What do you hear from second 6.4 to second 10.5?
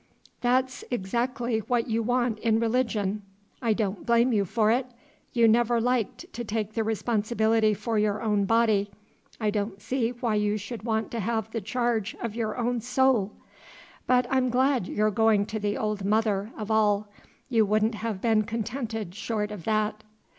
take the responsibility of your own body; I don't see why